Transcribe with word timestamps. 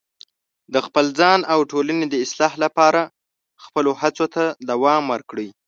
د 0.73 0.75
خپل 0.85 1.05
ځان 1.19 1.39
او 1.53 1.59
ټولنې 1.71 2.05
د 2.09 2.15
اصلاح 2.25 2.53
لپاره 2.63 3.01
خپلو 3.65 3.91
هڅو 4.01 4.25
ته 4.35 4.43
دوام 4.69 5.03
ورکړئ. 5.13 5.49